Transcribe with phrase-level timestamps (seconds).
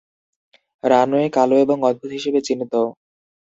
[0.83, 2.73] Runway কালো এবং অদ্ভুত হিসেবে চিহ্নিত।